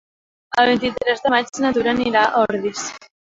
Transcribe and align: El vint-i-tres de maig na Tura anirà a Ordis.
El 0.61 0.69
vint-i-tres 0.71 1.21
de 1.25 1.31
maig 1.33 1.61
na 1.65 1.71
Tura 1.77 1.93
anirà 1.93 2.25
a 2.25 2.43
Ordis. 2.47 2.89